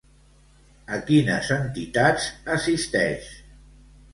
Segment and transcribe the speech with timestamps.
[0.95, 2.25] A quines entitats
[2.57, 3.29] assisteix?